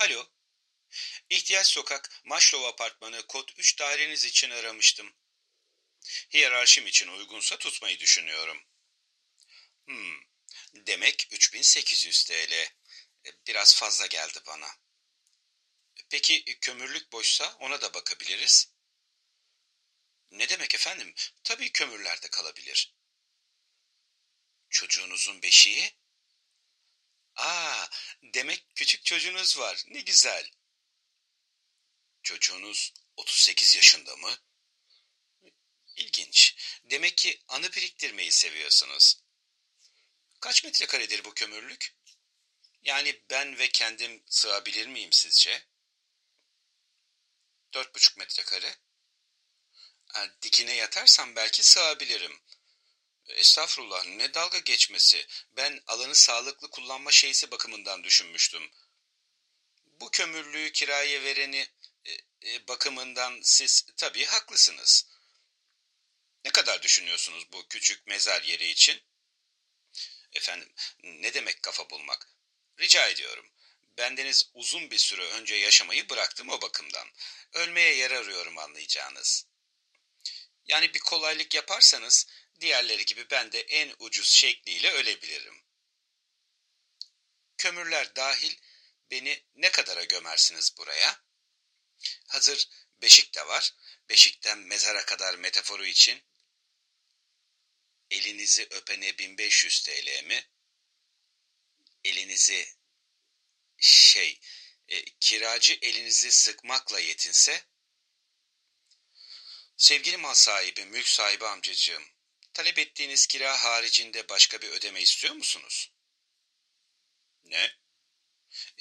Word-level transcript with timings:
Alo. 0.00 0.26
İhtiyaç 1.30 1.66
Sokak, 1.66 2.20
Maşlov 2.24 2.62
Apartmanı 2.64 3.26
kod 3.26 3.48
3 3.56 3.78
daireniz 3.78 4.24
için 4.24 4.50
aramıştım. 4.50 5.14
Hiyerarşim 6.32 6.86
için 6.86 7.08
uygunsa 7.08 7.58
tutmayı 7.58 7.98
düşünüyorum. 7.98 8.62
Hmm, 9.86 10.20
demek 10.74 11.28
3800 11.30 12.24
TL. 12.24 12.68
Biraz 13.46 13.76
fazla 13.76 14.06
geldi 14.06 14.38
bana. 14.46 14.68
Peki 16.10 16.58
kömürlük 16.60 17.12
boşsa 17.12 17.56
ona 17.60 17.80
da 17.80 17.94
bakabiliriz. 17.94 18.74
Ne 20.30 20.48
demek 20.48 20.74
efendim? 20.74 21.14
Tabii 21.44 21.72
kömürlerde 21.72 22.28
kalabilir. 22.30 22.94
Çocuğunuzun 24.70 25.42
beşiği? 25.42 25.99
Aa, 27.40 27.86
demek 28.22 28.66
küçük 28.74 29.04
çocuğunuz 29.04 29.58
var. 29.58 29.84
Ne 29.88 30.00
güzel. 30.00 30.50
Çocuğunuz 32.22 32.94
38 33.16 33.74
yaşında 33.74 34.16
mı? 34.16 34.36
İlginç. 35.96 36.56
Demek 36.84 37.16
ki 37.16 37.42
anı 37.48 37.72
biriktirmeyi 37.72 38.32
seviyorsunuz. 38.32 39.22
Kaç 40.40 40.64
metrekaredir 40.64 41.24
bu 41.24 41.34
kömürlük? 41.34 41.94
Yani 42.82 43.22
ben 43.30 43.58
ve 43.58 43.68
kendim 43.68 44.22
sığabilir 44.26 44.86
miyim 44.86 45.12
sizce? 45.12 45.66
Dört 47.74 47.94
buçuk 47.94 48.16
metrekare. 48.16 48.76
Dikine 50.42 50.74
yatarsam 50.74 51.36
belki 51.36 51.62
sığabilirim. 51.62 52.40
Estağfurullah 53.34 54.06
ne 54.06 54.34
dalga 54.34 54.58
geçmesi. 54.58 55.26
Ben 55.56 55.82
alanı 55.86 56.14
sağlıklı 56.14 56.70
kullanma 56.70 57.10
şeysi 57.10 57.50
bakımından 57.50 58.04
düşünmüştüm. 58.04 58.70
Bu 60.00 60.10
kömürlüğü 60.10 60.72
kiraya 60.72 61.22
vereni 61.22 61.68
e, 62.04 62.12
e, 62.44 62.68
bakımından 62.68 63.40
siz 63.42 63.86
tabii 63.96 64.24
haklısınız. 64.24 65.06
Ne 66.44 66.50
kadar 66.50 66.82
düşünüyorsunuz 66.82 67.52
bu 67.52 67.68
küçük 67.68 68.06
mezar 68.06 68.42
yeri 68.42 68.68
için? 68.68 69.02
Efendim 70.32 70.72
ne 71.02 71.34
demek 71.34 71.62
kafa 71.62 71.90
bulmak? 71.90 72.28
Rica 72.78 73.08
ediyorum. 73.08 73.50
Bendeniz 73.98 74.50
uzun 74.54 74.90
bir 74.90 74.98
süre 74.98 75.24
önce 75.24 75.54
yaşamayı 75.54 76.08
bıraktım 76.08 76.48
o 76.48 76.60
bakımdan. 76.62 77.08
Ölmeye 77.52 77.94
yer 77.94 78.10
arıyorum 78.10 78.58
anlayacağınız. 78.58 79.46
Yani 80.66 80.94
bir 80.94 80.98
kolaylık 80.98 81.54
yaparsanız 81.54 82.26
diğerleri 82.60 83.04
gibi 83.04 83.30
ben 83.30 83.52
de 83.52 83.60
en 83.60 83.94
ucuz 83.98 84.30
şekliyle 84.30 84.90
ölebilirim. 84.90 85.64
Kömürler 87.58 88.16
dahil 88.16 88.56
beni 89.10 89.44
ne 89.54 89.70
kadara 89.70 90.04
gömersiniz 90.04 90.76
buraya? 90.78 91.22
Hazır 92.26 92.68
beşik 93.02 93.34
de 93.34 93.46
var. 93.46 93.74
Beşikten 94.08 94.58
mezara 94.58 95.04
kadar 95.04 95.34
metaforu 95.34 95.86
için 95.86 96.22
elinizi 98.10 98.66
öpene 98.70 99.18
1500 99.18 99.82
TL 99.82 100.24
mi? 100.24 100.50
Elinizi 102.04 102.74
şey, 103.78 104.40
e, 104.88 105.04
kiracı 105.04 105.78
elinizi 105.82 106.32
sıkmakla 106.32 107.00
yetinse, 107.00 107.64
sevgili 109.76 110.16
mal 110.16 110.34
sahibi, 110.34 110.84
mülk 110.84 111.08
sahibi 111.08 111.46
amcacığım, 111.46 112.04
talep 112.60 112.78
ettiğiniz 112.78 113.26
kira 113.26 113.64
haricinde 113.64 114.28
başka 114.28 114.60
bir 114.60 114.68
ödeme 114.68 115.02
istiyor 115.02 115.34
musunuz? 115.34 115.92
Ne? 117.44 117.70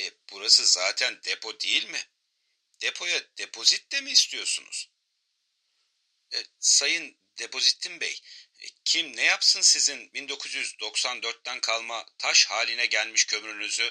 E, 0.00 0.10
burası 0.32 0.66
zaten 0.66 1.20
depo 1.24 1.60
değil 1.60 1.84
mi? 1.84 2.02
Depoya 2.80 3.20
depozit 3.38 3.92
de 3.92 4.00
mi 4.00 4.10
istiyorsunuz? 4.10 4.90
E, 6.34 6.36
sayın 6.58 7.18
Depozittin 7.38 8.00
Bey, 8.00 8.20
e, 8.60 8.66
kim 8.84 9.16
ne 9.16 9.22
yapsın 9.22 9.60
sizin 9.60 10.10
1994'ten 10.10 11.60
kalma 11.60 12.06
taş 12.18 12.46
haline 12.46 12.86
gelmiş 12.86 13.24
kömürünüzü? 13.24 13.90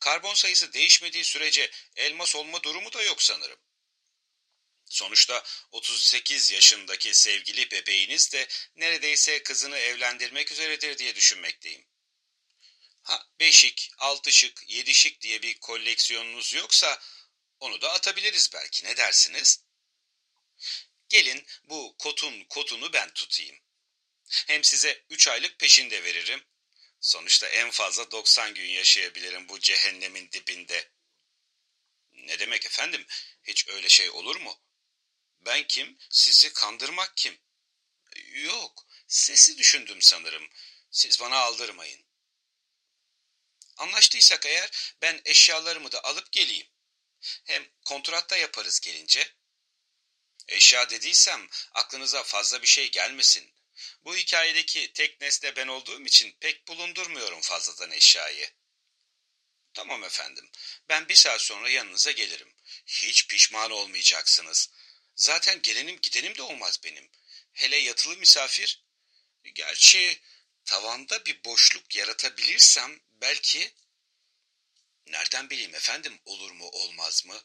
Karbon 0.00 0.34
sayısı 0.34 0.72
değişmediği 0.72 1.24
sürece 1.24 1.70
elmas 1.96 2.36
olma 2.36 2.62
durumu 2.62 2.92
da 2.92 3.02
yok 3.02 3.22
sanırım. 3.22 3.58
Sonuçta 4.92 5.42
38 5.70 6.50
yaşındaki 6.50 7.14
sevgili 7.14 7.70
bebeğiniz 7.70 8.32
de 8.32 8.48
neredeyse 8.76 9.42
kızını 9.42 9.78
evlendirmek 9.78 10.52
üzeredir 10.52 10.98
diye 10.98 11.16
düşünmekteyim. 11.16 11.86
Ha, 13.02 13.26
beşik, 13.40 13.90
altı 13.98 14.32
şık, 14.32 14.70
yedi 14.70 14.94
şık 14.94 15.20
diye 15.20 15.42
bir 15.42 15.54
koleksiyonunuz 15.54 16.52
yoksa 16.52 17.02
onu 17.60 17.80
da 17.80 17.92
atabiliriz 17.92 18.50
belki 18.52 18.84
ne 18.84 18.96
dersiniz? 18.96 19.64
Gelin 21.08 21.46
bu 21.64 21.96
kotun 21.98 22.44
kotunu 22.44 22.92
ben 22.92 23.10
tutayım. 23.14 23.56
Hem 24.46 24.64
size 24.64 25.04
üç 25.10 25.28
aylık 25.28 25.58
peşinde 25.58 26.04
veririm 26.04 26.44
Sonuçta 27.02 27.48
en 27.48 27.70
fazla 27.70 28.10
90 28.10 28.54
gün 28.54 28.66
yaşayabilirim 28.66 29.48
bu 29.48 29.60
cehennemin 29.60 30.30
dibinde. 30.32 30.90
Ne 32.12 32.38
demek 32.38 32.66
efendim? 32.66 33.06
Hiç 33.42 33.68
öyle 33.68 33.88
şey 33.88 34.10
olur 34.10 34.36
mu? 34.36 34.60
Ben 35.46 35.66
kim? 35.66 35.98
Sizi 36.10 36.52
kandırmak 36.52 37.16
kim? 37.16 37.38
Yok, 38.32 38.86
sesi 39.06 39.58
düşündüm 39.58 40.02
sanırım. 40.02 40.48
Siz 40.90 41.20
bana 41.20 41.36
aldırmayın. 41.36 42.04
Anlaştıysak 43.76 44.46
eğer 44.46 44.94
ben 45.02 45.20
eşyalarımı 45.24 45.92
da 45.92 46.04
alıp 46.04 46.32
geleyim. 46.32 46.66
Hem 47.44 47.68
kontratta 47.84 48.36
yaparız 48.36 48.80
gelince. 48.80 49.34
Eşya 50.48 50.90
dediysem 50.90 51.48
aklınıza 51.72 52.22
fazla 52.22 52.62
bir 52.62 52.66
şey 52.66 52.90
gelmesin. 52.90 53.54
Bu 54.04 54.16
hikayedeki 54.16 54.92
tek 54.92 55.20
nesne 55.20 55.56
ben 55.56 55.68
olduğum 55.68 56.06
için 56.06 56.36
pek 56.40 56.68
bulundurmuyorum 56.68 57.40
fazladan 57.40 57.90
eşyayı. 57.90 58.50
Tamam 59.74 60.04
efendim, 60.04 60.50
ben 60.88 61.08
bir 61.08 61.14
saat 61.14 61.40
sonra 61.40 61.70
yanınıza 61.70 62.10
gelirim. 62.10 62.54
Hiç 62.86 63.28
pişman 63.28 63.70
olmayacaksınız. 63.70 64.70
Zaten 65.14 65.62
gelenim 65.62 66.00
gidenim 66.00 66.36
de 66.36 66.42
olmaz 66.42 66.80
benim. 66.84 67.10
Hele 67.52 67.76
yatılı 67.76 68.16
misafir. 68.16 68.84
Gerçi 69.54 70.20
tavanda 70.64 71.24
bir 71.24 71.44
boşluk 71.44 71.94
yaratabilirsem 71.94 73.00
belki... 73.10 73.74
Nereden 75.06 75.50
bileyim 75.50 75.74
efendim 75.74 76.20
olur 76.24 76.50
mu 76.50 76.68
olmaz 76.68 77.26
mı? 77.26 77.42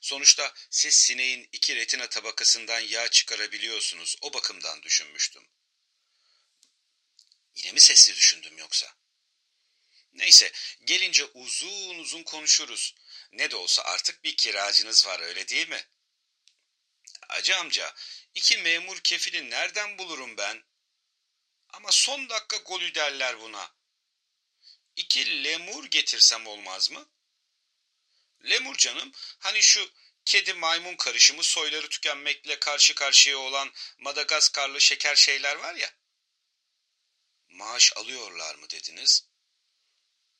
Sonuçta 0.00 0.54
siz 0.70 0.94
sineğin 0.94 1.48
iki 1.52 1.76
retina 1.76 2.08
tabakasından 2.08 2.80
yağ 2.80 3.08
çıkarabiliyorsunuz. 3.08 4.16
O 4.22 4.32
bakımdan 4.32 4.82
düşünmüştüm. 4.82 5.48
Yine 7.54 7.72
mi 7.72 7.80
sesli 7.80 8.16
düşündüm 8.16 8.58
yoksa? 8.58 8.96
Neyse, 10.12 10.52
gelince 10.84 11.24
uzun 11.24 11.98
uzun 11.98 12.22
konuşuruz. 12.22 12.94
Ne 13.32 13.50
de 13.50 13.56
olsa 13.56 13.82
artık 13.82 14.24
bir 14.24 14.36
kiracınız 14.36 15.06
var 15.06 15.20
öyle 15.20 15.48
değil 15.48 15.68
mi? 15.68 15.86
Hacı 17.28 17.56
amca, 17.56 17.94
iki 18.34 18.58
memur 18.58 19.00
kefili 19.00 19.50
nereden 19.50 19.98
bulurum 19.98 20.36
ben? 20.36 20.64
Ama 21.68 21.92
son 21.92 22.28
dakika 22.28 22.56
golü 22.56 22.94
derler 22.94 23.40
buna. 23.40 23.74
İki 24.96 25.44
lemur 25.44 25.84
getirsem 25.84 26.46
olmaz 26.46 26.90
mı? 26.90 27.08
Lemur 28.44 28.76
canım, 28.76 29.12
hani 29.38 29.62
şu 29.62 29.90
kedi 30.24 30.54
maymun 30.54 30.96
karışımı 30.96 31.44
soyları 31.44 31.88
tükenmekle 31.88 32.58
karşı 32.58 32.94
karşıya 32.94 33.38
olan 33.38 33.72
Madagaskarlı 33.98 34.80
şeker 34.80 35.16
şeyler 35.16 35.56
var 35.56 35.74
ya 35.74 35.94
maaş 37.48 37.92
alıyorlar 37.96 38.54
mı 38.54 38.70
dediniz? 38.70 39.28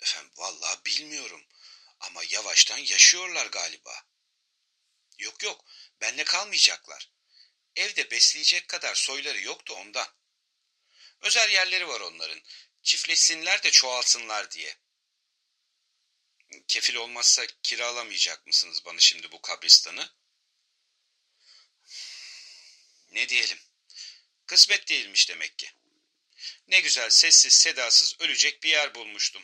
Efendim 0.00 0.32
vallahi 0.36 0.84
bilmiyorum 0.86 1.44
ama 2.00 2.22
yavaştan 2.28 2.78
yaşıyorlar 2.78 3.46
galiba. 3.46 4.07
Yok 5.42 5.64
benle 6.00 6.24
kalmayacaklar. 6.24 7.10
Evde 7.76 8.10
besleyecek 8.10 8.68
kadar 8.68 8.94
soyları 8.94 9.40
yoktu 9.40 9.74
ondan. 9.74 10.08
Özel 11.20 11.50
yerleri 11.50 11.88
var 11.88 12.00
onların. 12.00 12.42
Çiftleşsinler 12.82 13.62
de 13.62 13.70
çoğalsınlar 13.70 14.50
diye. 14.50 14.76
Kefil 16.68 16.94
olmazsa 16.94 17.46
kiralamayacak 17.62 18.46
mısınız 18.46 18.84
bana 18.84 19.00
şimdi 19.00 19.32
bu 19.32 19.42
kabristanı? 19.42 20.12
Ne 23.10 23.28
diyelim? 23.28 23.58
Kısmet 24.46 24.88
değilmiş 24.88 25.28
demek 25.28 25.58
ki. 25.58 25.72
Ne 26.68 26.80
güzel 26.80 27.10
sessiz 27.10 27.52
sedasız 27.52 28.16
ölecek 28.20 28.62
bir 28.62 28.68
yer 28.68 28.94
bulmuştum. 28.94 29.42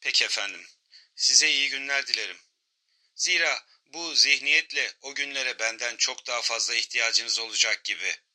Peki 0.00 0.24
efendim, 0.24 0.66
size 1.16 1.50
iyi 1.50 1.70
günler 1.70 2.06
dilerim. 2.06 2.38
Zira 3.14 3.66
bu 3.92 4.14
zihniyetle 4.14 4.92
o 5.02 5.14
günlere 5.14 5.58
benden 5.58 5.96
çok 5.96 6.26
daha 6.26 6.42
fazla 6.42 6.74
ihtiyacınız 6.74 7.38
olacak 7.38 7.84
gibi.'' 7.84 8.29